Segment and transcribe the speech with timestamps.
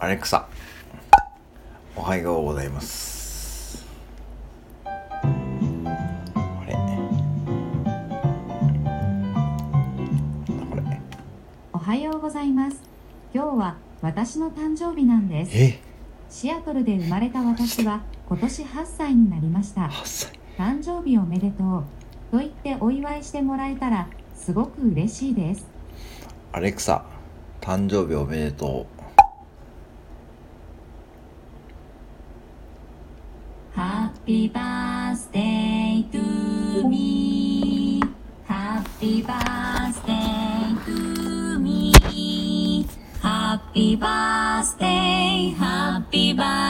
[0.00, 0.46] アレクサ
[1.96, 3.84] おはようございます
[4.84, 4.94] あ
[6.64, 6.74] れ
[10.70, 11.00] これ
[11.72, 12.76] おはようございます。
[13.34, 15.50] 今日は私の誕生日なんです。
[15.56, 15.80] え？
[16.30, 19.88] シアトルで生まれた私は今年8歳になりました。
[19.88, 21.84] 8歳誕生日おめでとう。
[22.30, 24.06] と言ってお祝いしてもらえたら
[24.36, 25.66] すごく嬉しいです。
[26.52, 27.04] アレクサ
[27.60, 28.86] 誕生日おめでと
[34.28, 38.02] Happy birthday to me.
[38.44, 42.86] Happy birthday to me.
[43.22, 46.67] Happy birthday, happy birthday